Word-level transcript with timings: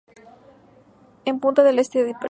En 1.25 1.39
Punta 1.39 1.61
del 1.61 1.77
Este, 1.77 2.03
Dpto. 2.03 2.19